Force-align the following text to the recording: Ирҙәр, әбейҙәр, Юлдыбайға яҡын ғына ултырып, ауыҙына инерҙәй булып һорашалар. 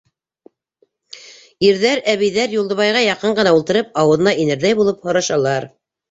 Ирҙәр, 1.67 1.99
әбейҙәр, 2.13 2.55
Юлдыбайға 2.57 3.03
яҡын 3.07 3.35
ғына 3.39 3.51
ултырып, 3.57 3.91
ауыҙына 4.05 4.33
инерҙәй 4.45 4.79
булып 4.81 5.05
һорашалар. 5.11 5.69